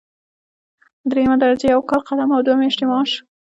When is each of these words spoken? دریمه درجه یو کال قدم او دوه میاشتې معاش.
دریمه 1.09 1.37
درجه 1.43 1.65
یو 1.73 1.81
کال 1.89 2.01
قدم 2.09 2.29
او 2.35 2.41
دوه 2.45 2.57
میاشتې 2.61 2.85
معاش. 2.89 3.11